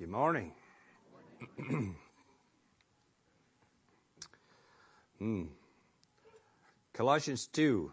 [0.00, 0.52] Good morning.
[5.20, 5.44] hmm.
[6.94, 7.92] Colossians 2,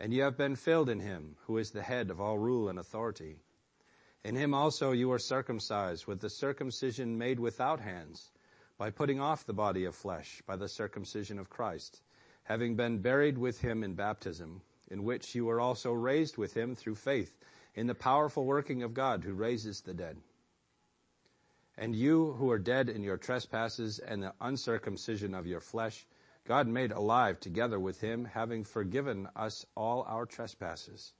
[0.00, 2.78] and you have been filled in him, who is the head of all rule and
[2.78, 3.36] authority.
[4.24, 8.30] In him also you were circumcised with the circumcision made without hands,
[8.78, 12.00] by putting off the body of flesh by the circumcision of Christ,
[12.44, 16.74] having been buried with him in baptism, in which you were also raised with him
[16.74, 17.36] through faith
[17.74, 20.16] in the powerful working of God who raises the dead.
[21.76, 26.06] And you who are dead in your trespasses and the uncircumcision of your flesh,
[26.46, 31.12] God made alive together with him, having forgiven us all our trespasses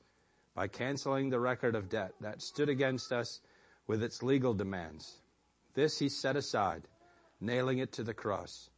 [0.54, 3.40] by canceling the record of debt that stood against us
[3.86, 5.20] with its legal demands.
[5.74, 6.88] This he set aside,
[7.40, 8.70] nailing it to the cross.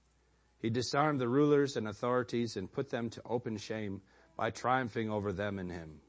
[0.59, 4.03] He disarmed the rulers and authorities and put them to open shame
[4.37, 6.01] by triumphing over them in him.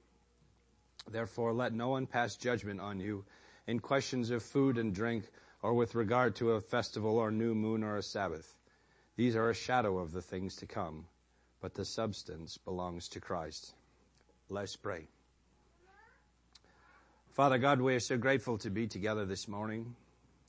[1.10, 3.26] Therefore let no one pass judgment on you
[3.68, 5.26] in questions of food and drink
[5.62, 8.56] or with regard to a festival or new moon or a Sabbath.
[9.16, 11.06] These are a shadow of the things to come,
[11.62, 13.74] but the substance belongs to Christ.
[14.50, 15.08] Let's pray.
[17.34, 19.96] Father God, we are so grateful to be together this morning.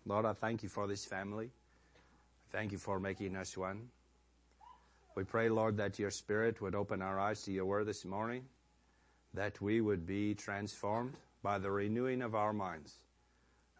[0.06, 1.50] Lord, I thank you for this family.
[2.52, 3.88] Thank you for making us one.
[5.14, 8.44] We pray, Lord, that your Spirit would open our eyes to your word this morning,
[9.34, 12.94] that we would be transformed by the renewing of our minds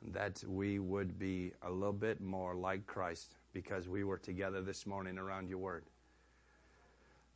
[0.02, 4.60] and that we would be a little bit more like Christ because we were together
[4.60, 5.84] this morning around your word.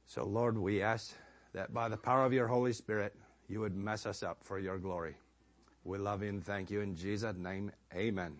[0.04, 1.14] So, Lord, we ask
[1.54, 3.14] that by the power of your Holy Spirit,
[3.48, 5.14] you would mess us up for your glory.
[5.84, 7.70] We love you and thank you in Jesus' name.
[7.94, 8.36] Amen.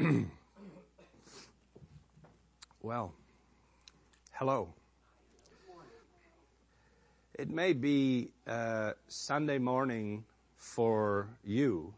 [2.82, 3.12] well,
[4.32, 4.74] hello.
[7.38, 10.24] It may be uh, Sunday morning
[10.56, 11.92] for you,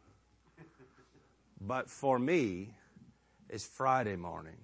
[1.60, 2.74] but for me,
[3.54, 4.56] it's Friday morning.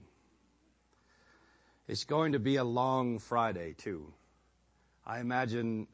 [1.86, 4.12] It's going to be a long Friday too.
[5.06, 5.86] I imagine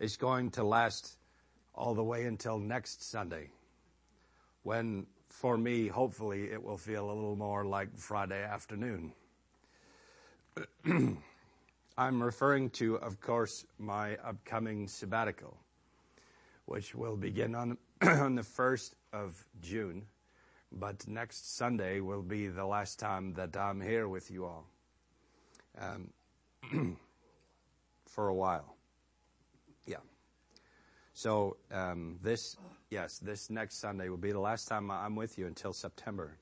[0.00, 1.18] it's going to last
[1.74, 3.50] all the way until next Sunday
[4.62, 9.12] when for me, hopefully it will feel a little more like Friday afternoon.
[11.98, 15.58] I'm referring to, of course, my upcoming sabbatical,
[16.64, 20.06] which will begin on, on the 1st of June
[20.72, 24.66] but next Sunday will be the last time that I'm here with you all
[25.80, 26.10] um,
[28.06, 28.76] for a while.
[29.86, 29.96] Yeah.
[31.14, 32.56] So um, this,
[32.90, 36.36] yes, this next Sunday will be the last time I'm with you until September.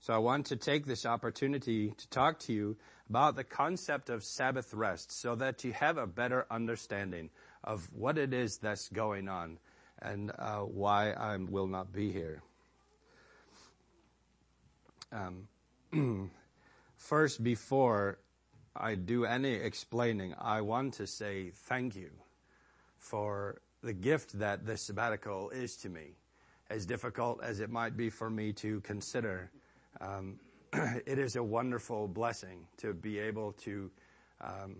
[0.00, 2.76] So I want to take this opportunity to talk to you
[3.08, 7.30] about the concept of Sabbath rest so that you have a better understanding
[7.64, 9.58] of what it is that's going on
[10.00, 12.42] and uh, why I will not be here.
[15.12, 15.48] Um,
[16.96, 18.18] first, before
[18.74, 22.10] I do any explaining, I want to say thank you
[22.98, 26.16] for the gift that this sabbatical is to me.
[26.68, 29.50] As difficult as it might be for me to consider,
[30.00, 30.40] um,
[30.72, 33.90] it is a wonderful blessing to be able to
[34.40, 34.76] um,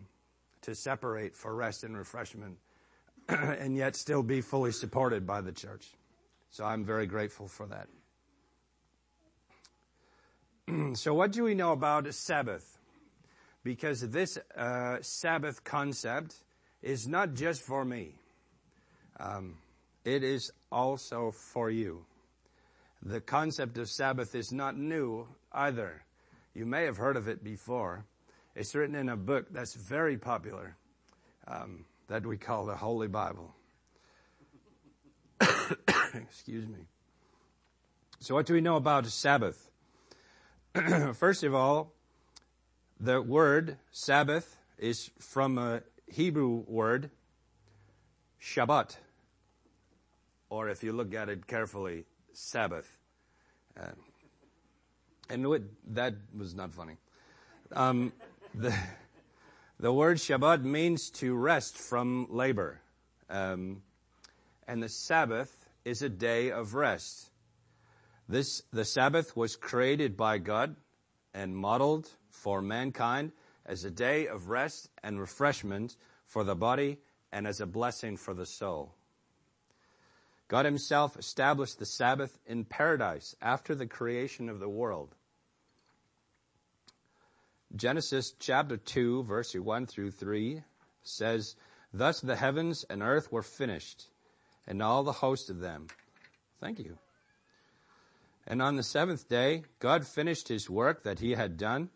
[0.63, 2.57] to separate for rest and refreshment,
[3.29, 5.87] and yet still be fully supported by the church.
[6.51, 7.87] So I'm very grateful for that.
[10.95, 12.79] so what do we know about Sabbath?
[13.63, 16.35] Because this uh, Sabbath concept
[16.83, 18.15] is not just for me.
[19.19, 19.57] Um,
[20.05, 22.05] it is also for you.
[23.03, 26.05] The concept of Sabbath is not new either.
[26.55, 28.05] You may have heard of it before.
[28.55, 30.77] It's written in a book that's very popular
[31.47, 33.55] um, that we call the Holy Bible.
[36.15, 36.87] Excuse me.
[38.21, 39.71] So what do we know about Sabbath?
[41.15, 41.93] First of all,
[43.01, 47.11] the word Sabbath is from a Hebrew word
[48.43, 48.97] Shabbat,
[50.51, 52.99] or if you look at it carefully, Sabbath.
[53.81, 53.93] Uh,
[55.31, 55.47] and
[55.89, 56.97] that was not funny.
[57.73, 58.13] Um,
[58.55, 58.75] the,
[59.81, 62.81] the word Shabbat means to rest from labor.
[63.31, 63.83] Um,
[64.69, 67.31] and the Sabbath is a day of rest.
[68.29, 70.77] This, the Sabbath was created by God
[71.33, 73.33] and modeled for mankind
[73.65, 75.97] as a day of rest and refreshment
[76.27, 76.99] for the body
[77.33, 78.95] and as a blessing for the soul.
[80.49, 85.15] God himself established the Sabbath in paradise after the creation of the world.
[87.75, 90.63] Genesis chapter 2 verse 1 through 3
[91.03, 91.57] says,
[91.93, 94.07] Thus the heavens and earth were finished,
[94.67, 95.87] and all the host of them.
[96.61, 96.99] Thank you.
[98.47, 101.91] And on the seventh day, God finished his work that he had done,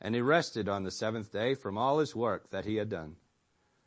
[0.00, 3.16] and he rested on the seventh day from all his work that he had done.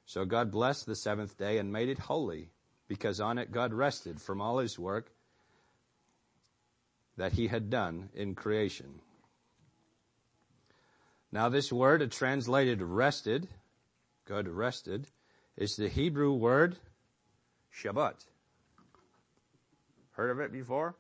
[0.06, 2.50] So God blessed the seventh day and made it holy,
[2.88, 5.12] because on it God rested from all his work
[7.18, 9.02] that he had done in creation.
[11.32, 13.50] Now this word translated rested,
[14.26, 15.08] God rested,
[15.58, 16.78] is the Hebrew word
[17.74, 18.26] Shabbat.
[20.12, 20.96] Heard of it before?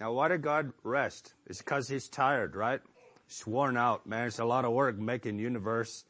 [0.00, 1.34] Now why did God rest?
[1.46, 2.80] It's because he's tired, right?
[3.28, 4.28] He's worn out, man.
[4.28, 6.04] It's a lot of work making universe,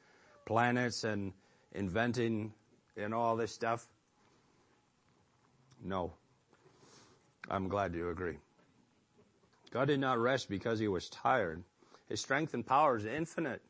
[0.47, 1.33] planets and
[1.73, 2.53] inventing
[2.97, 3.87] and all this stuff.
[5.83, 6.13] No.
[7.49, 8.39] I'm glad you agree.
[9.73, 11.65] God did not rest because he was tired.
[12.09, 13.63] His strength and power is infinite.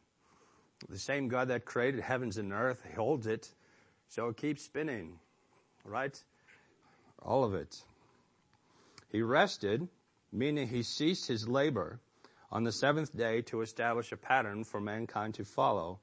[0.88, 3.50] The same God that created heavens and earth holds it,
[4.08, 5.18] so it keeps spinning,
[5.84, 6.22] right?
[7.22, 7.82] All of it.
[9.10, 9.88] He rested,
[10.32, 12.00] meaning he ceased his labor
[12.50, 16.00] on the seventh day to establish a pattern for mankind to follow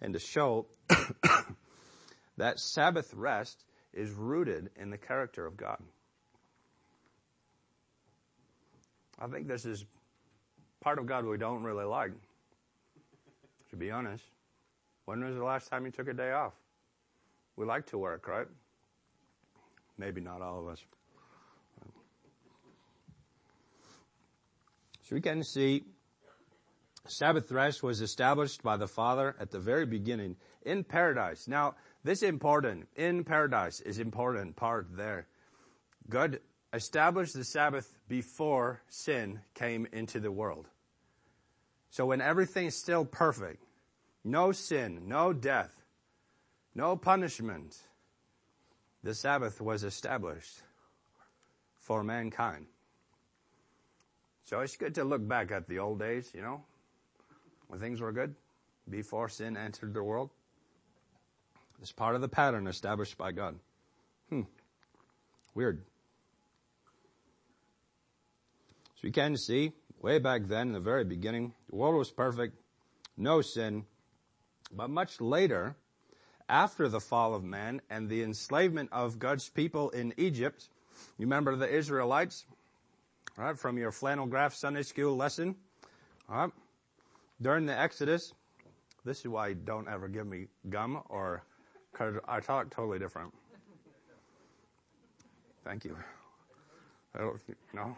[0.00, 0.66] and to show
[2.36, 5.78] that Sabbath rest is rooted in the character of God.
[9.18, 9.84] I think this is
[10.80, 12.12] part of God we don't really like.
[13.70, 14.24] To be honest,
[15.04, 16.54] when was the last time you took a day off?
[17.56, 18.46] We like to work, right?
[19.98, 20.82] Maybe not all of us.
[25.10, 25.82] So we can see
[27.08, 31.48] Sabbath rest was established by the Father at the very beginning in paradise.
[31.48, 31.74] Now,
[32.04, 35.26] this important, in paradise is important part there.
[36.08, 36.38] God
[36.72, 40.68] established the Sabbath before sin came into the world.
[41.90, 43.64] So when everything is still perfect,
[44.22, 45.74] no sin, no death,
[46.72, 47.76] no punishment,
[49.02, 50.62] the Sabbath was established
[51.80, 52.66] for mankind.
[54.50, 56.64] So it's good to look back at the old days, you know,
[57.68, 58.34] when things were good,
[58.88, 60.30] before sin entered the world.
[61.80, 63.60] It's part of the pattern established by God.
[64.28, 64.40] Hmm.
[65.54, 65.84] Weird.
[68.96, 69.70] So you can see,
[70.02, 72.56] way back then, in the very beginning, the world was perfect,
[73.16, 73.84] no sin.
[74.72, 75.76] But much later,
[76.48, 80.70] after the fall of man and the enslavement of God's people in Egypt,
[81.18, 82.46] you remember the Israelites,
[83.40, 85.54] right, from your flannel graph Sunday school lesson,
[86.28, 86.50] right?
[87.40, 88.32] During the Exodus,
[89.04, 91.42] this is why don't ever give me gum or,
[91.94, 93.32] cause I talk totally different.
[95.64, 95.96] Thank you.
[97.14, 97.40] I don't,
[97.72, 97.96] no.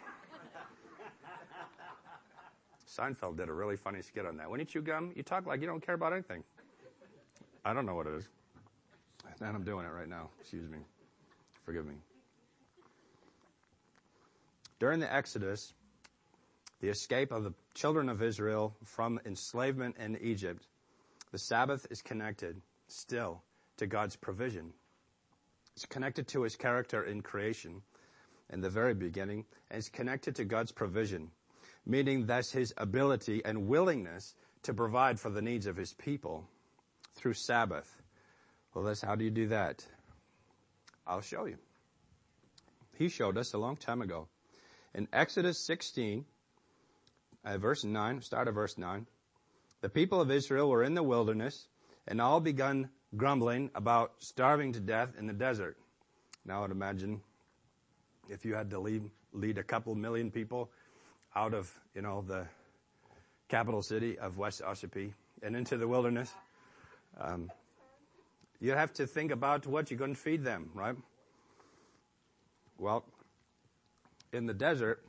[2.88, 4.50] Seinfeld did a really funny skit on that.
[4.50, 6.44] When you chew gum, you talk like you don't care about anything.
[7.64, 8.28] I don't know what it is.
[9.40, 10.28] And I'm doing it right now.
[10.40, 10.78] Excuse me.
[11.64, 11.94] Forgive me.
[14.82, 15.72] During the Exodus,
[16.80, 20.66] the escape of the children of Israel from enslavement in Egypt,
[21.30, 23.44] the Sabbath is connected still
[23.76, 24.72] to God's provision.
[25.76, 27.82] It's connected to his character in creation
[28.50, 31.30] in the very beginning, and it's connected to God's provision
[31.86, 34.34] meaning that's his ability and willingness
[34.64, 36.44] to provide for the needs of his people
[37.14, 38.02] through Sabbath.
[38.74, 39.86] Well, that's how do you do that?
[41.06, 41.58] I'll show you.
[42.96, 44.28] He showed us a long time ago.
[44.94, 46.24] In Exodus 16,
[47.44, 49.06] uh, verse 9, start of verse 9,
[49.80, 51.66] the people of Israel were in the wilderness
[52.06, 55.76] and all begun grumbling about starving to death in the desert.
[56.44, 57.22] Now I'd imagine
[58.28, 60.70] if you had to lead, lead a couple million people
[61.34, 62.46] out of, you know, the
[63.48, 66.32] capital city of West Ossipee and into the wilderness.
[67.18, 67.50] Um,
[68.60, 70.96] you have to think about what you're going to feed them, right?
[72.78, 73.04] Well,
[74.32, 75.04] in the desert,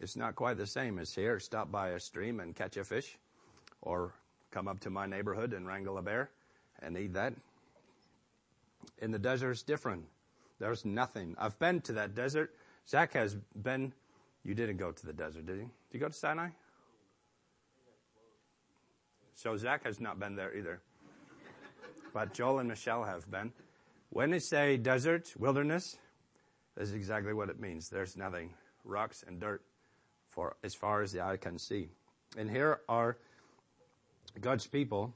[0.00, 1.38] it's not quite the same as here.
[1.40, 3.16] Stop by a stream and catch a fish
[3.82, 4.12] or
[4.50, 6.30] come up to my neighborhood and wrangle a bear
[6.80, 7.34] and eat that.
[8.98, 10.04] In the desert, it's different.
[10.58, 11.34] There's nothing.
[11.38, 12.54] I've been to that desert.
[12.88, 13.92] Zach has been.
[14.44, 15.70] You didn't go to the desert, did you?
[15.90, 16.48] Did you go to Sinai?
[19.34, 20.80] So Zach has not been there either.
[22.12, 23.52] But Joel and Michelle have been.
[24.10, 25.96] When they say desert, wilderness,
[26.76, 27.88] this is exactly what it means.
[27.88, 28.54] There's nothing.
[28.84, 29.62] Rocks and dirt
[30.28, 31.88] for as far as the eye can see.
[32.36, 33.16] And here are
[34.40, 35.14] God's people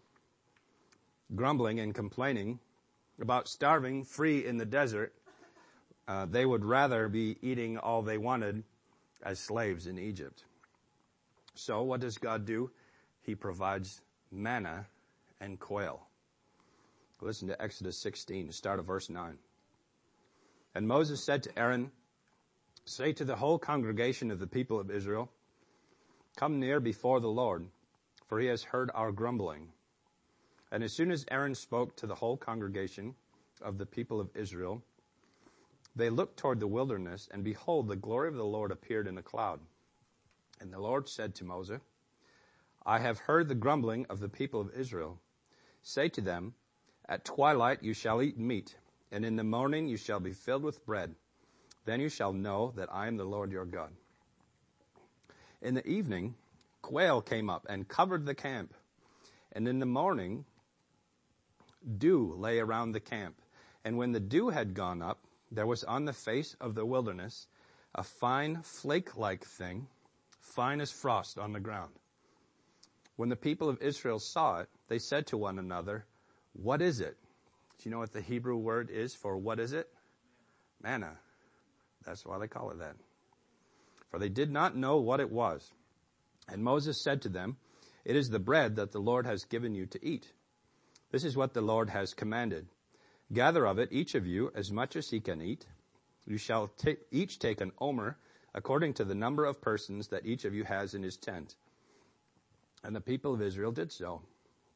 [1.35, 2.61] grumbling and complaining
[3.21, 5.13] about starving free in the desert.
[6.07, 8.63] Uh, they would rather be eating all they wanted
[9.23, 10.45] as slaves in Egypt.
[11.55, 12.71] So what does God do?
[13.23, 14.01] He provides
[14.31, 14.87] manna
[15.41, 16.07] and quail.
[17.21, 19.37] Listen to Exodus 16, start of verse 9.
[20.75, 21.91] And Moses said to Aaron,
[22.85, 25.31] Say to the whole congregation of the people of Israel,
[26.37, 27.69] Come near before the Lord,
[28.27, 29.73] for he has heard our grumbling.
[30.71, 33.15] And as soon as Aaron spoke to the whole congregation
[33.61, 34.83] of the people of Israel,
[35.97, 39.23] they looked toward the wilderness, and behold, the glory of the Lord appeared in a
[39.23, 39.61] cloud.
[40.61, 41.81] And the Lord said to Moses,
[42.87, 45.19] I have heard the grumbling of the people of Israel.
[45.83, 46.55] Say to them,
[47.09, 48.77] At twilight you shall eat meat,
[49.11, 51.15] and in the morning you shall be filled with bread.
[51.85, 53.91] Then you shall know that I am the Lord your God.
[55.63, 56.35] In the evening,
[56.83, 58.75] quail came up and covered the camp.
[59.53, 60.45] And in the morning,
[61.99, 63.37] dew lay around the camp.
[63.85, 65.19] And when the dew had gone up,
[65.51, 67.47] there was on the face of the wilderness
[67.95, 69.89] a fine flake-like thing,
[70.41, 71.93] fine as frost on the ground.
[73.17, 76.05] When the people of Israel saw it, they said to one another,
[76.53, 77.17] What is it?
[77.79, 79.89] Do you know what the Hebrew word is for what is it?
[80.83, 81.19] Manna.
[82.05, 82.97] That's why they call it that.
[84.11, 85.73] For they did not know what it was.
[86.49, 87.57] And Moses said to them,
[88.05, 90.33] It is the bread that the Lord has given you to eat.
[91.11, 92.67] This is what the Lord has commanded.
[93.33, 95.67] Gather of it, each of you, as much as he can eat.
[96.27, 98.19] You shall t- each take an omer,
[98.55, 101.55] according to the number of persons that each of you has in his tent.
[102.83, 104.23] And the people of Israel did so.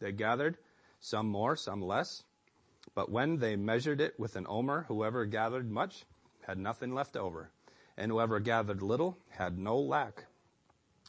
[0.00, 0.58] They gathered,
[1.00, 2.22] some more, some less.
[2.94, 6.04] But when they measured it with an omer, whoever gathered much
[6.46, 7.50] had nothing left over,
[7.96, 10.26] and whoever gathered little had no lack.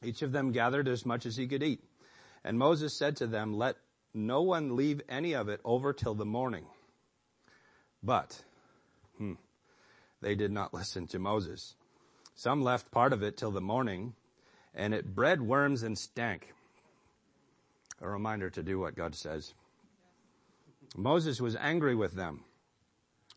[0.01, 1.83] Each of them gathered as much as he could eat.
[2.43, 3.77] And Moses said to them, Let
[4.13, 6.65] no one leave any of it over till the morning.
[8.01, 8.43] But,
[9.17, 9.33] hmm,
[10.21, 11.75] they did not listen to Moses.
[12.35, 14.13] Some left part of it till the morning,
[14.73, 16.53] and it bred worms and stank.
[18.01, 19.53] A reminder to do what God says.
[20.95, 22.43] Moses was angry with them.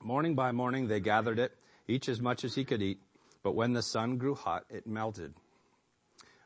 [0.02, 1.56] Morning by morning they gathered it,
[1.88, 3.00] each as much as he could eat,
[3.42, 5.32] but when the sun grew hot, it melted.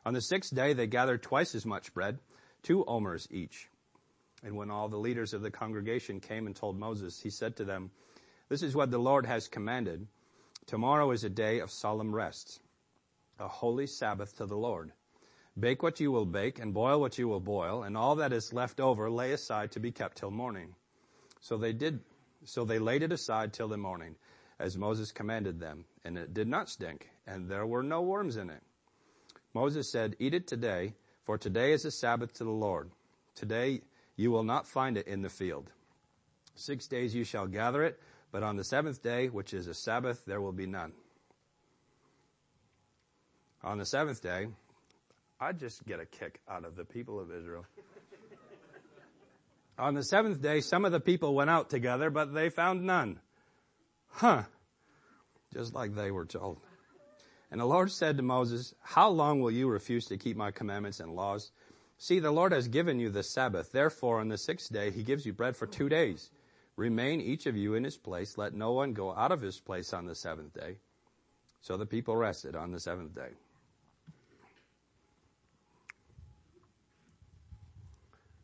[0.05, 2.19] On the sixth day they gathered twice as much bread,
[2.63, 3.69] two omers each.
[4.41, 7.65] And when all the leaders of the congregation came and told Moses, he said to
[7.65, 7.91] them,
[8.47, 10.07] This is what the Lord has commanded.
[10.65, 12.61] Tomorrow is a day of solemn rest,
[13.37, 14.93] a holy Sabbath to the Lord.
[15.59, 18.53] Bake what you will bake and boil what you will boil, and all that is
[18.53, 20.73] left over lay aside to be kept till morning.
[21.41, 21.99] So they did,
[22.45, 24.15] so they laid it aside till the morning,
[24.59, 28.49] as Moses commanded them, and it did not stink, and there were no worms in
[28.49, 28.61] it.
[29.53, 30.93] Moses said, Eat it today,
[31.23, 32.91] for today is a Sabbath to the Lord.
[33.35, 33.81] Today
[34.15, 35.71] you will not find it in the field.
[36.55, 37.99] Six days you shall gather it,
[38.31, 40.93] but on the seventh day, which is a Sabbath, there will be none.
[43.63, 44.47] On the seventh day,
[45.39, 47.65] I just get a kick out of the people of Israel.
[49.81, 53.19] On the seventh day, some of the people went out together, but they found none.
[54.07, 54.43] Huh.
[55.53, 56.59] Just like they were told.
[57.49, 60.99] And the Lord said to Moses, How long will you refuse to keep my commandments
[60.99, 61.51] and laws?
[61.97, 63.71] See, the Lord has given you the Sabbath.
[63.71, 66.29] Therefore, on the sixth day, he gives you bread for two days.
[66.75, 68.37] Remain each of you in his place.
[68.37, 70.77] Let no one go out of his place on the seventh day.
[71.61, 73.31] So the people rested on the seventh day.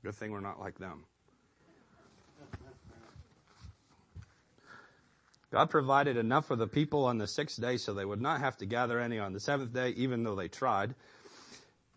[0.04, 1.06] Good thing we're not like them.
[5.52, 8.58] God provided enough for the people on the sixth day so they would not have
[8.58, 10.94] to gather any on the seventh day, even though they tried.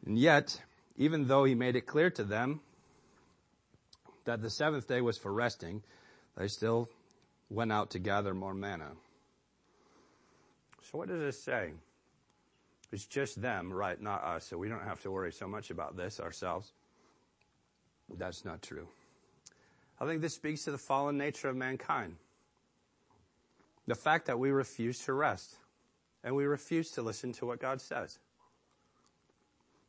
[0.07, 0.61] And yet,
[0.97, 2.61] even though he made it clear to them
[4.25, 5.83] that the seventh day was for resting,
[6.37, 6.88] they still
[7.49, 8.92] went out to gather more manna.
[10.90, 11.73] So what does this say?
[12.92, 14.00] It's just them, right?
[14.00, 14.47] Not us.
[14.47, 16.73] So we don't have to worry so much about this ourselves.
[18.16, 18.88] That's not true.
[20.00, 22.16] I think this speaks to the fallen nature of mankind.
[23.87, 25.57] The fact that we refuse to rest
[26.23, 28.19] and we refuse to listen to what God says.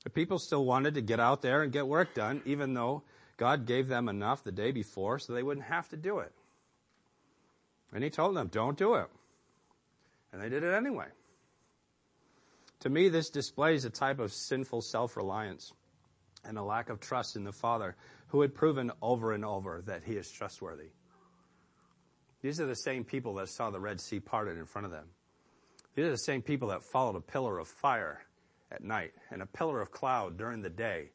[0.04, 3.04] The people still wanted to get out there and get work done, even though
[3.38, 6.32] God gave them enough the day before so they wouldn't have to do it.
[7.94, 9.08] And he told them, don't do it.
[10.32, 11.08] And they did it anyway.
[12.80, 15.74] To me, this displays a type of sinful self-reliance
[16.44, 17.96] and a lack of trust in the Father
[18.28, 20.90] who had proven over and over that he is trustworthy.
[22.42, 25.06] These are the same people that saw the Red Sea parted in front of them.
[25.96, 28.22] These are the same people that followed a pillar of fire
[28.72, 31.12] at night and a pillar of cloud during the day.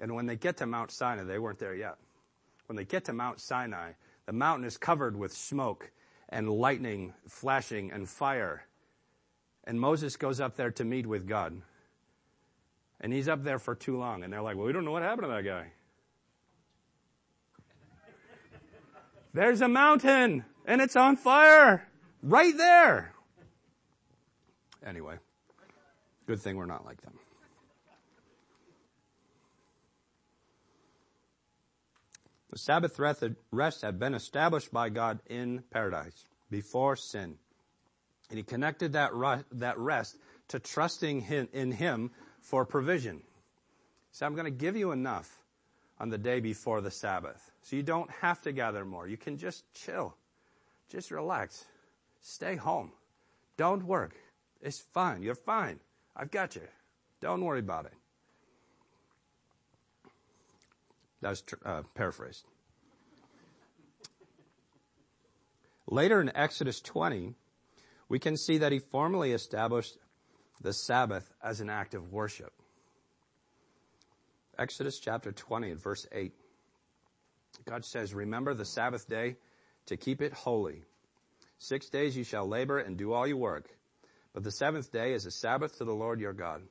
[0.00, 1.96] And when they get to Mount Sinai, they weren't there yet.
[2.66, 3.92] When they get to Mount Sinai,
[4.26, 5.90] the mountain is covered with smoke
[6.28, 8.66] and lightning flashing and fire.
[9.64, 11.60] And Moses goes up there to meet with God.
[13.00, 14.24] And he's up there for too long.
[14.24, 15.72] And they're like, well, we don't know what happened to that guy.
[19.36, 21.86] There's a mountain and it's on fire
[22.22, 23.12] right there.
[24.82, 25.16] Anyway,
[26.26, 27.12] good thing we're not like them.
[32.48, 37.36] The Sabbath rest had been established by God in paradise before sin.
[38.30, 39.10] And he connected that,
[39.76, 40.16] rest
[40.48, 43.20] to trusting in him for provision.
[44.12, 45.42] So I'm going to give you enough
[45.98, 47.50] on the day before the Sabbath.
[47.62, 49.08] So you don't have to gather more.
[49.08, 50.14] You can just chill.
[50.88, 51.64] Just relax.
[52.20, 52.92] Stay home.
[53.56, 54.14] Don't work.
[54.60, 55.22] It's fine.
[55.22, 55.80] You're fine.
[56.14, 56.62] I've got you.
[57.20, 57.94] Don't worry about it.
[61.22, 62.44] That was uh, paraphrased.
[65.88, 67.34] Later in Exodus 20,
[68.08, 69.96] we can see that he formally established
[70.60, 72.52] the Sabbath as an act of worship.
[74.58, 76.32] Exodus chapter 20 and verse 8.
[77.64, 79.36] God says, remember the Sabbath day
[79.86, 80.82] to keep it holy.
[81.58, 83.68] Six days you shall labor and do all your work.
[84.32, 86.62] But the seventh day is a Sabbath to the Lord your God.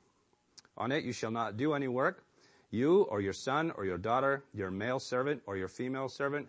[0.78, 2.24] On it you shall not do any work,
[2.70, 6.48] you or your son or your daughter, your male servant or your female servant,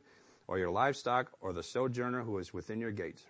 [0.48, 3.22] or your livestock or the sojourner who is within your gates.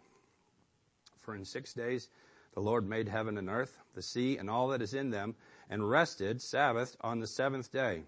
[1.20, 2.09] For in six days
[2.54, 5.35] the Lord made heaven and earth, the sea and all that is in them,
[5.68, 8.02] and rested Sabbath on the seventh day.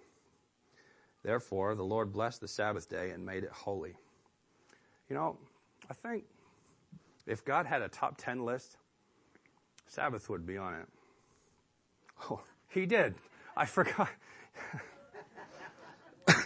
[1.22, 3.94] Therefore the Lord blessed the Sabbath day and made it holy.
[5.08, 5.36] You know,
[5.90, 6.24] I think
[7.26, 8.76] if God had a top ten list,
[9.86, 10.86] Sabbath would be on it.
[12.30, 13.14] Oh, he did.
[13.56, 14.08] I forgot.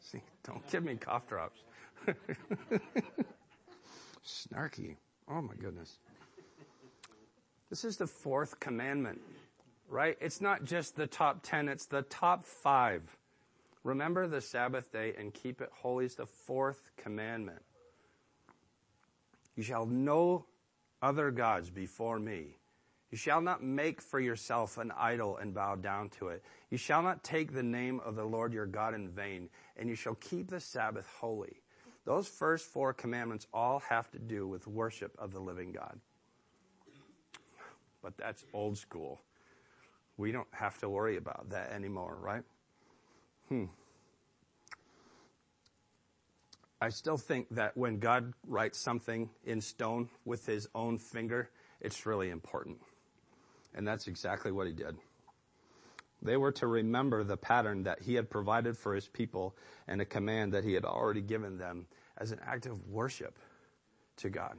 [0.00, 1.60] See, don't give me cough drops.
[4.26, 4.96] Snarky.
[5.28, 5.98] Oh my goodness.
[7.70, 9.20] This is the fourth commandment,
[9.92, 10.16] right?
[10.20, 13.02] It's not just the top ten, it's the top five.
[13.84, 17.62] Remember the Sabbath day and keep it holy is the fourth commandment.
[19.54, 20.46] You shall know
[21.02, 22.56] other gods before me.
[23.10, 26.42] You shall not make for yourself an idol and bow down to it.
[26.70, 29.94] You shall not take the name of the Lord your God in vain, and you
[29.94, 31.60] shall keep the Sabbath holy.
[32.06, 36.00] Those first four commandments all have to do with worship of the living God.
[38.00, 39.20] But that's old school.
[40.16, 42.42] We don't have to worry about that anymore, right?
[43.48, 43.64] Hmm.
[46.80, 51.48] I still think that when God writes something in stone with his own finger,
[51.80, 52.78] it's really important.
[53.74, 54.96] And that's exactly what he did.
[56.22, 59.56] They were to remember the pattern that he had provided for his people
[59.88, 61.86] and a command that he had already given them
[62.18, 63.38] as an act of worship
[64.18, 64.58] to God.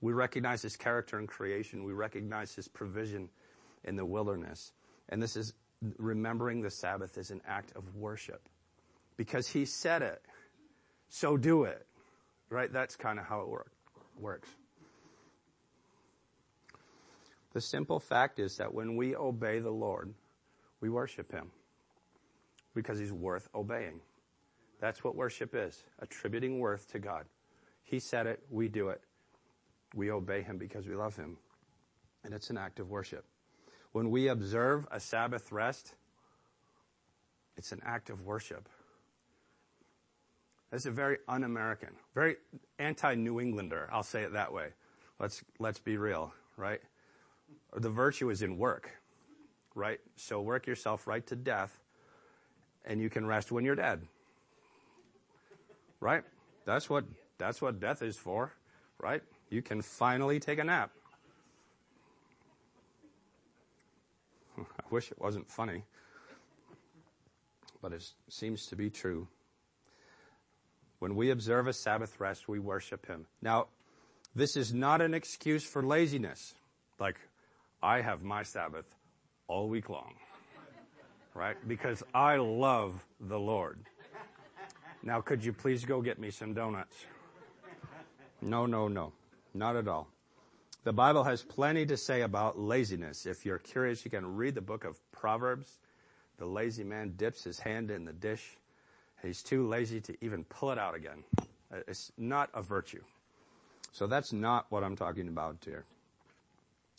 [0.00, 1.84] We recognize his character in creation.
[1.84, 3.28] We recognize his provision
[3.84, 4.72] in the wilderness.
[5.08, 5.52] And this is
[5.98, 8.48] remembering the Sabbath as an act of worship
[9.16, 10.22] because he said it.
[11.08, 11.86] So do it.
[12.48, 12.72] Right?
[12.72, 13.70] That's kind of how it work,
[14.18, 14.48] works.
[17.52, 20.12] The simple fact is that when we obey the Lord,
[20.80, 21.50] we worship him
[22.74, 24.00] because he's worth obeying.
[24.80, 27.26] That's what worship is, attributing worth to God.
[27.82, 29.02] He said it, we do it.
[29.94, 31.36] We obey him because we love him.
[32.24, 33.24] And it's an act of worship.
[33.92, 35.94] When we observe a Sabbath rest,
[37.56, 38.68] it's an act of worship.
[40.70, 42.36] This is a very un-American, very
[42.78, 43.88] anti-New Englander.
[43.92, 44.68] I'll say it that way.
[45.18, 46.80] Let's, let's be real, right?
[47.76, 48.90] The virtue is in work,
[49.74, 49.98] right?
[50.16, 51.76] So work yourself right to death
[52.84, 54.02] and you can rest when you're dead.
[55.98, 56.22] Right?
[56.64, 57.04] That's what,
[57.36, 58.52] that's what death is for,
[58.98, 59.22] right?
[59.50, 60.92] You can finally take a nap.
[64.58, 65.82] I wish it wasn't funny,
[67.82, 69.26] but it seems to be true.
[71.00, 73.26] When we observe a Sabbath rest, we worship Him.
[73.42, 73.66] Now,
[74.36, 76.54] this is not an excuse for laziness.
[77.00, 77.16] Like,
[77.82, 78.84] I have my Sabbath
[79.48, 80.14] all week long.
[81.34, 81.56] right?
[81.66, 83.80] Because I love the Lord.
[85.02, 86.94] Now, could you please go get me some donuts?
[88.42, 89.12] No, no, no.
[89.54, 90.08] Not at all.
[90.84, 93.26] The Bible has plenty to say about laziness.
[93.26, 95.78] If you're curious, you can read the book of Proverbs.
[96.38, 98.56] The lazy man dips his hand in the dish.
[99.22, 101.24] He's too lazy to even pull it out again.
[101.38, 103.02] Uh, it's not a virtue.
[103.92, 105.84] So that's not what I'm talking about here.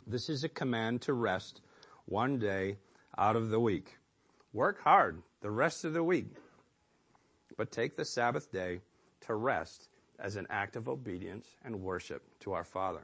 [0.06, 1.62] This is a command to rest
[2.06, 2.78] one day
[3.18, 3.98] out of the week.
[4.54, 6.28] Work hard the rest of the week,
[7.58, 8.82] but take the Sabbath day
[9.22, 9.88] to rest
[10.22, 13.04] as an act of obedience and worship to our Father.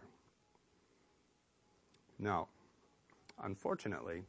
[2.19, 2.47] Now,
[3.43, 4.21] unfortunately,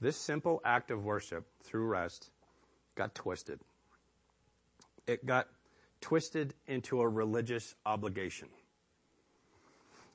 [0.00, 2.30] this simple act of worship through rest
[2.94, 3.60] got twisted.
[5.06, 5.48] It got
[6.00, 8.48] twisted into a religious obligation.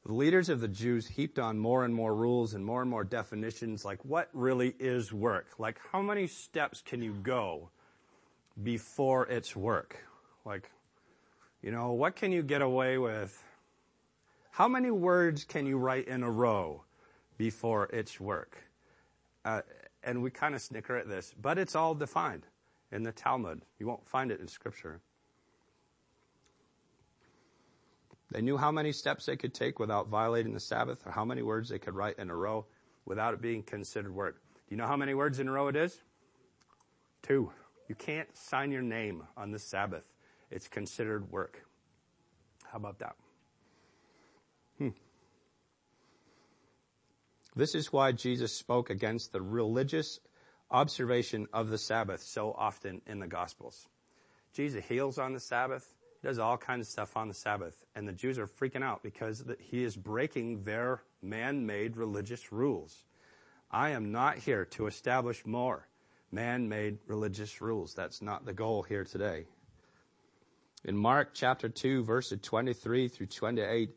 [0.05, 3.03] The leaders of the Jews heaped on more and more rules and more and more
[3.03, 5.47] definitions like what really is work?
[5.59, 7.69] Like how many steps can you go
[8.63, 9.97] before it's work?
[10.45, 10.69] Like,
[11.61, 13.41] you know, what can you get away with?
[14.51, 16.83] How many words can you write in a row
[17.37, 18.57] before it's work?
[19.45, 19.61] Uh,
[20.03, 22.45] and we kind of snicker at this, but it's all defined
[22.91, 23.61] in the Talmud.
[23.79, 24.99] You won't find it in scripture.
[28.31, 31.41] They knew how many steps they could take without violating the Sabbath or how many
[31.41, 32.65] words they could write in a row
[33.05, 34.41] without it being considered work.
[34.53, 36.01] Do you know how many words in a row it is?
[37.21, 37.51] Two.
[37.89, 40.05] You can't sign your name on the Sabbath.
[40.51, 41.65] It's considered work.
[42.65, 43.15] How about that?
[44.77, 44.89] Hmm.
[47.55, 50.19] This is why Jesus spoke against the religious
[50.69, 53.87] observation of the Sabbath so often in the Gospels.
[54.53, 57.83] Jesus heals on the Sabbath does all kinds of stuff on the Sabbath.
[57.95, 63.03] And the Jews are freaking out because he is breaking their man-made religious rules.
[63.71, 65.87] I am not here to establish more
[66.31, 67.93] man-made religious rules.
[67.93, 69.45] That's not the goal here today.
[70.83, 73.89] In Mark chapter 2 verses 23 through 28,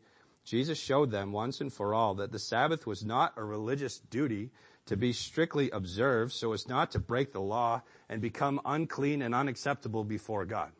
[0.45, 4.51] Jesus showed them once and for all that the Sabbath was not a religious duty
[4.87, 9.35] to be strictly observed so as not to break the law and become unclean and
[9.35, 10.73] unacceptable before God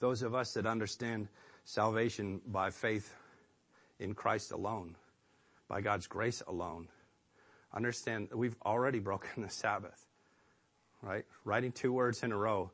[0.00, 1.28] those of us that understand
[1.64, 3.14] salvation by faith
[3.98, 4.96] in Christ alone,
[5.68, 6.88] by God's grace alone,
[7.72, 10.06] understand that we've already broken the Sabbath,
[11.02, 11.24] right?
[11.44, 12.72] Writing two words in a row,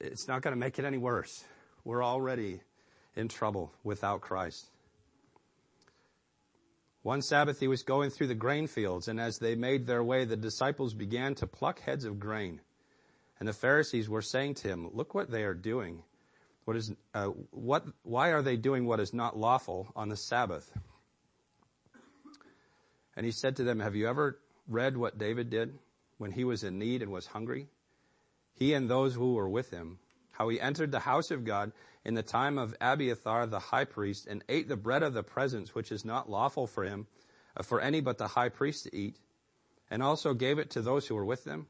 [0.00, 1.44] it's not going to make it any worse.
[1.84, 2.60] We're already
[3.16, 4.68] in trouble without Christ.
[7.02, 10.24] One Sabbath he was going through the grain fields, and as they made their way,
[10.24, 12.60] the disciples began to pluck heads of grain.
[13.40, 16.04] And the Pharisees were saying to him, look what they are doing.
[16.64, 20.70] What is, uh, what, why are they doing what is not lawful on the Sabbath?
[23.16, 25.76] And he said to them, have you ever read what David did
[26.18, 27.66] when he was in need and was hungry?
[28.54, 29.98] He and those who were with him,
[30.32, 31.72] how he entered the house of God
[32.04, 35.74] in the time of Abiathar the high priest and ate the bread of the presence,
[35.74, 37.06] which is not lawful for him,
[37.56, 39.16] uh, for any but the high priest to eat,
[39.90, 41.66] and also gave it to those who were with them.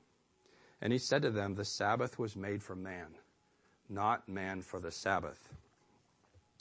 [0.80, 3.14] And he said to them, the Sabbath was made for man
[3.92, 5.48] not man for the Sabbath.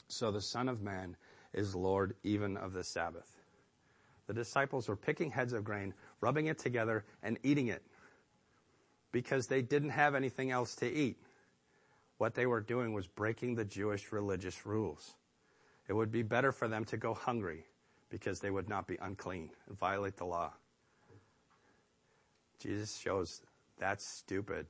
[0.08, 1.16] So the Son of Man
[1.52, 3.38] is Lord even of the Sabbath.
[4.26, 7.82] The disciples were picking heads of grain, rubbing it together, and eating it
[9.12, 11.18] because they didn't have anything else to eat.
[12.18, 15.14] What they were doing was breaking the Jewish religious rules.
[15.88, 17.66] It would be better for them to go hungry
[18.10, 20.52] because they would not be unclean and violate the law.
[22.60, 23.42] Jesus shows
[23.78, 24.66] that's stupid,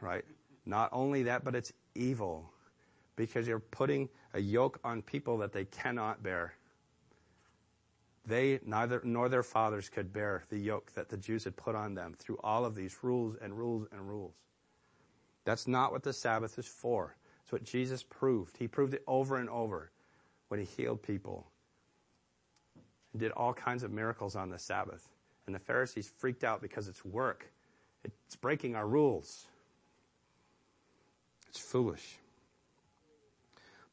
[0.00, 0.24] right?
[0.66, 2.50] Not only that, but it's evil
[3.16, 6.54] because you're putting a yoke on people that they cannot bear.
[8.26, 11.94] They, neither, nor their fathers could bear the yoke that the Jews had put on
[11.94, 14.34] them through all of these rules and rules and rules.
[15.44, 17.16] That's not what the Sabbath is for.
[17.42, 18.56] It's what Jesus proved.
[18.56, 19.90] He proved it over and over
[20.48, 21.46] when he healed people
[23.12, 25.06] and did all kinds of miracles on the Sabbath.
[25.46, 27.52] And the Pharisees freaked out because it's work.
[28.02, 29.46] It's breaking our rules.
[31.48, 32.16] It's foolish.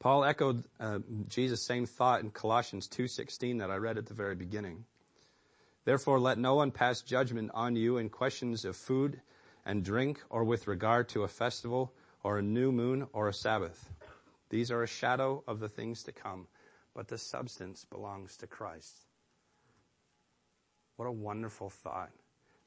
[0.01, 4.33] Paul echoed uh, Jesus' same thought in Colossians 2:16 that I read at the very
[4.33, 4.85] beginning.
[5.85, 9.21] Therefore let no one pass judgment on you in questions of food
[9.63, 13.91] and drink or with regard to a festival or a new moon or a Sabbath.
[14.49, 16.47] These are a shadow of the things to come,
[16.95, 19.05] but the substance belongs to Christ.
[20.95, 22.09] What a wonderful thought.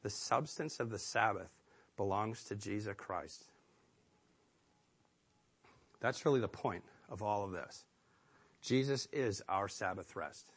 [0.03, 1.51] The substance of the Sabbath
[1.97, 3.43] belongs to Jesus Christ.
[5.99, 7.85] That's really the point of all of this.
[8.61, 10.53] Jesus is our Sabbath rest.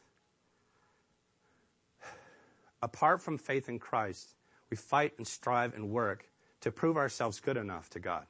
[2.82, 4.34] apart from faith in Christ,
[4.70, 6.28] we fight and strive and work
[6.60, 8.26] to prove ourselves good enough to God.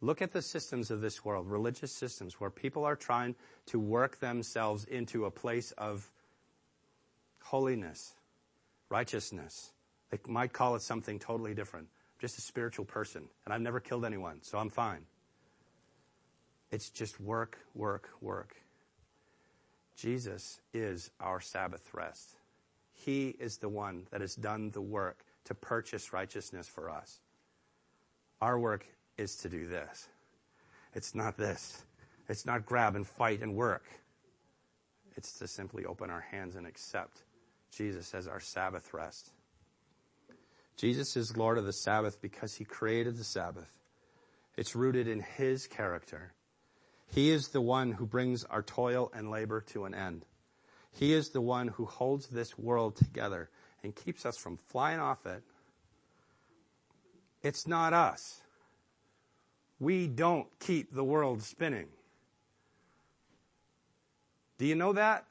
[0.00, 3.34] Look at the systems of this world, religious systems, where people are trying
[3.66, 6.10] to work themselves into a place of
[7.42, 8.14] holiness,
[8.90, 9.72] righteousness.
[10.10, 11.86] They might call it something totally different.
[11.86, 15.06] I'm just a spiritual person, and I've never killed anyone, so I'm fine.
[16.70, 18.56] It's just work, work, work.
[19.96, 22.36] Jesus is our Sabbath rest.
[22.92, 27.20] He is the one that has done the work to purchase righteousness for us.
[28.40, 30.08] Our work is to do this.
[30.94, 31.84] It's not this.
[32.28, 33.84] It's not grab and fight and work.
[35.16, 37.22] It's to simply open our hands and accept
[37.70, 39.32] Jesus as our Sabbath rest.
[40.76, 43.72] Jesus is Lord of the Sabbath because he created the Sabbath.
[44.56, 46.32] It's rooted in his character.
[47.06, 50.24] He is the one who brings our toil and labor to an end.
[50.92, 53.50] He is the one who holds this world together
[53.82, 55.42] and keeps us from flying off it.
[57.42, 58.40] It's not us.
[59.78, 61.88] We don't keep the world spinning.
[64.58, 65.26] Do you know that?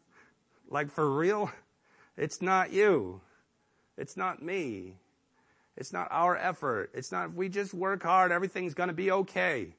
[0.70, 1.50] like for real?
[2.16, 3.20] It's not you.
[3.98, 4.94] It's not me.
[5.76, 6.90] It's not our effort.
[6.94, 9.74] It's not if we just work hard, everything's to be okay.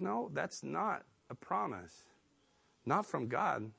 [0.00, 2.04] No, that's not a promise.
[2.86, 3.70] Not from God.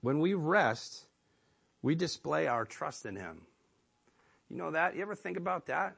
[0.00, 1.06] When we rest,
[1.80, 3.42] we display our trust in Him.
[4.50, 4.96] You know that?
[4.96, 5.96] You ever think about that?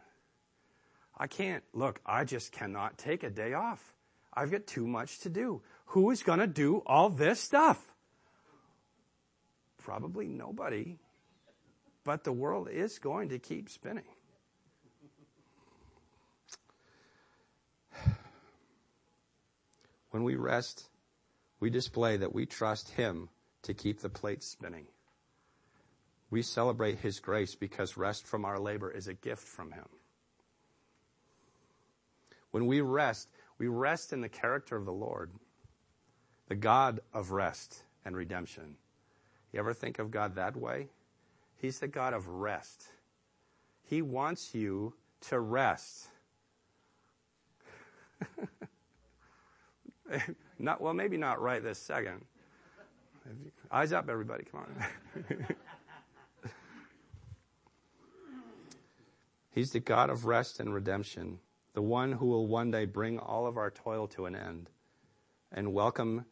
[1.18, 3.94] I can't, look, I just cannot take a day off.
[4.32, 5.62] I've got too much to do.
[5.86, 7.94] Who is going to do all this stuff?
[9.78, 10.98] Probably nobody.
[12.04, 14.04] But the world is going to keep spinning.
[20.16, 20.88] When we rest,
[21.60, 23.28] we display that we trust Him
[23.64, 24.86] to keep the plate spinning.
[26.30, 29.84] We celebrate His grace because rest from our labor is a gift from Him.
[32.50, 35.32] When we rest, we rest in the character of the Lord,
[36.48, 38.76] the God of rest and redemption.
[39.52, 40.88] You ever think of God that way?
[41.58, 42.86] He's the God of rest.
[43.82, 44.94] He wants you
[45.28, 46.08] to rest.
[50.58, 52.24] not well, maybe not right this second.
[53.70, 54.44] Eyes up, everybody!
[54.44, 55.46] Come on.
[59.50, 61.38] He's the God of rest and redemption,
[61.74, 64.68] the one who will one day bring all of our toil to an end
[65.52, 66.24] and welcome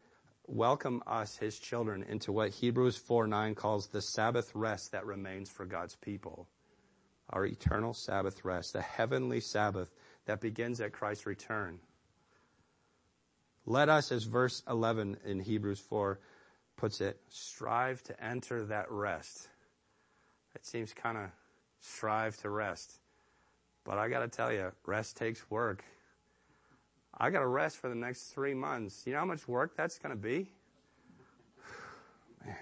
[0.46, 5.50] welcome us, his children, into what Hebrews 4 9 calls the Sabbath rest that remains
[5.50, 6.48] for God's people.
[7.30, 9.90] Our eternal Sabbath rest, the heavenly Sabbath
[10.26, 11.80] that begins at Christ's return.
[13.66, 16.18] Let us, as verse 11 in Hebrews 4
[16.76, 19.48] puts it, strive to enter that rest.
[20.54, 21.30] It seems kind of
[21.80, 22.98] strive to rest.
[23.84, 25.84] But I got to tell you, rest takes work.
[27.16, 29.06] I got to rest for the next three months.
[29.06, 30.50] You know how much work that's going to be?
[32.44, 32.56] Man.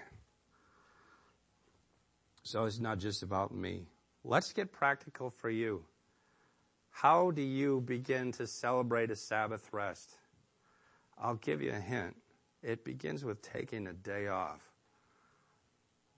[2.43, 3.87] So it's not just about me.
[4.23, 5.83] Let's get practical for you.
[6.91, 10.17] How do you begin to celebrate a Sabbath rest?
[11.17, 12.15] I'll give you a hint.
[12.61, 14.61] It begins with taking a day off.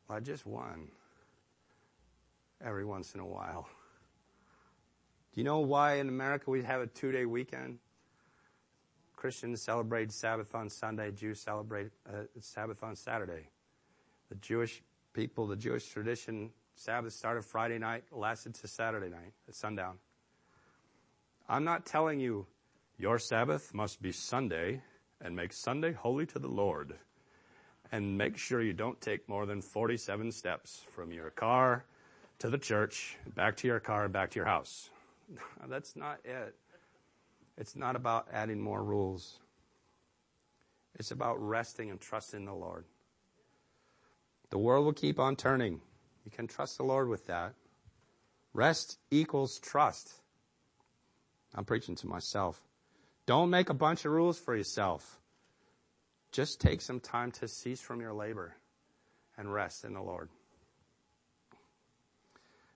[0.07, 0.89] Well, just one.
[2.63, 3.67] Every once in a while.
[5.33, 7.79] Do you know why in America we have a two day weekend?
[9.15, 13.49] Christians celebrate Sabbath on Sunday, Jews celebrate uh, Sabbath on Saturday.
[14.29, 19.55] The Jewish people, the Jewish tradition, Sabbath started Friday night, lasted to Saturday night at
[19.55, 19.97] sundown.
[21.47, 22.45] I'm not telling you
[22.97, 24.81] your Sabbath must be Sunday
[25.21, 26.95] and make Sunday holy to the Lord.
[27.91, 31.85] And make sure you don't take more than 47 steps from your car
[32.39, 34.89] to the church, back to your car, back to your house.
[35.67, 36.55] That's not it.
[37.57, 39.39] It's not about adding more rules.
[40.95, 42.85] It's about resting and trusting the Lord.
[44.49, 45.81] The world will keep on turning.
[46.23, 47.53] You can trust the Lord with that.
[48.53, 50.13] Rest equals trust.
[51.53, 52.61] I'm preaching to myself.
[53.25, 55.19] Don't make a bunch of rules for yourself.
[56.31, 58.55] Just take some time to cease from your labor
[59.37, 60.29] and rest in the Lord.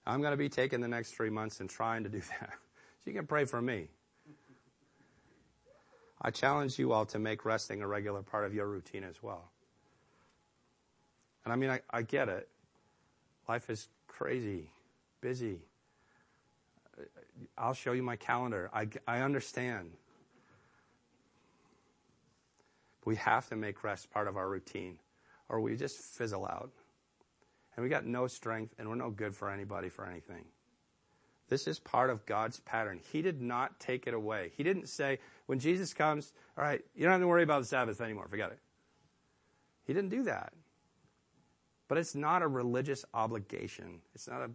[0.05, 2.49] I'm going to be taking the next three months and trying to do that.
[2.51, 3.89] So you can pray for me.
[6.21, 9.51] I challenge you all to make resting a regular part of your routine as well.
[11.45, 12.47] And I mean, I, I get it.
[13.47, 14.69] Life is crazy,
[15.21, 15.59] busy.
[17.57, 18.69] I'll show you my calendar.
[18.73, 19.91] I, I understand.
[23.09, 24.99] We have to make rest part of our routine.
[25.49, 26.69] or we just fizzle out.
[27.75, 30.45] And we got no strength and we're no good for anybody for anything.
[31.49, 32.99] This is part of God's pattern.
[33.11, 34.51] He did not take it away.
[34.55, 35.17] He didn't say,
[35.47, 38.27] when Jesus comes, all right, you don't have to worry about the Sabbath anymore.
[38.29, 38.59] Forget it.
[39.85, 40.53] He didn't do that.
[41.87, 44.01] But it's not a religious obligation.
[44.13, 44.51] It's not a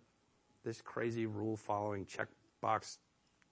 [0.65, 2.99] this crazy rule following checkbox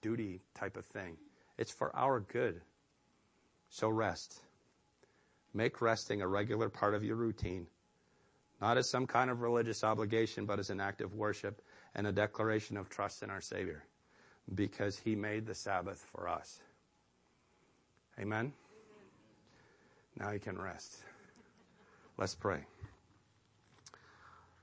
[0.01, 1.17] duty type of thing.
[1.57, 2.61] It's for our good.
[3.69, 4.39] So rest.
[5.53, 7.67] Make resting a regular part of your routine,
[8.59, 11.61] not as some kind of religious obligation, but as an act of worship
[11.93, 13.83] and a declaration of trust in our Savior
[14.53, 16.59] because He made the Sabbath for us.
[18.19, 18.53] Amen?
[20.17, 20.97] Now you can rest.
[22.17, 22.65] Let's pray.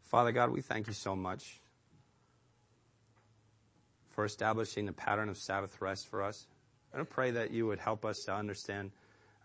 [0.05, 1.61] Father God, we thank you so much
[4.11, 6.47] for establishing a pattern of Sabbath rest for us.
[6.93, 8.91] I pray that you would help us to understand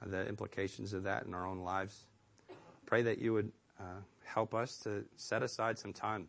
[0.10, 2.06] the implications of that in our own lives.
[2.86, 6.28] Pray that you would uh, help us to set aside some time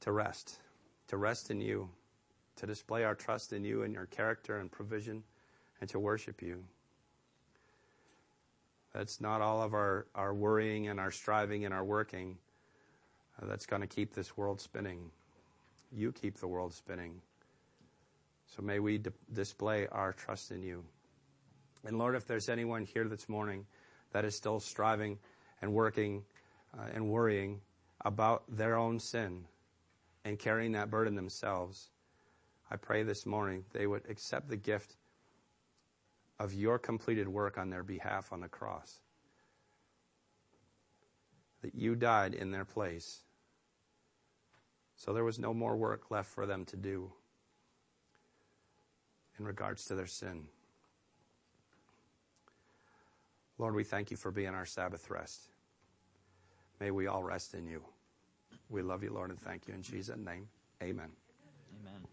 [0.00, 0.58] to rest,
[1.08, 1.88] to rest in you,
[2.56, 5.22] to display our trust in you and your character and provision,
[5.80, 6.62] and to worship you.
[8.92, 12.38] That's not all of our, our worrying and our striving and our working
[13.40, 15.10] uh, that's going to keep this world spinning.
[15.92, 17.20] You keep the world spinning.
[18.46, 20.84] So may we d- display our trust in you.
[21.84, 23.66] And Lord, if there's anyone here this morning
[24.12, 25.18] that is still striving
[25.60, 26.24] and working
[26.76, 27.60] uh, and worrying
[28.04, 29.44] about their own sin
[30.24, 31.90] and carrying that burden themselves,
[32.70, 34.96] I pray this morning they would accept the gift
[36.38, 39.00] of your completed work on their behalf on the cross.
[41.62, 43.22] That you died in their place.
[44.96, 47.12] So there was no more work left for them to do
[49.38, 50.46] in regards to their sin.
[53.58, 55.48] Lord, we thank you for being our Sabbath rest.
[56.80, 57.82] May we all rest in you.
[58.68, 60.48] We love you, Lord, and thank you in Jesus' name.
[60.82, 61.10] Amen.
[61.80, 62.06] Amen.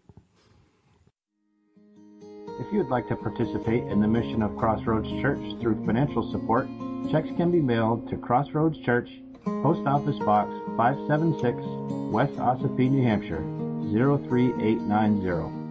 [2.60, 6.66] If you would like to participate in the mission of Crossroads Church through financial support,
[7.10, 9.10] checks can be mailed to Crossroads Church,
[9.44, 11.60] Post Office Box 576,
[12.10, 13.42] West Ossipee, New Hampshire
[13.92, 15.63] 03890.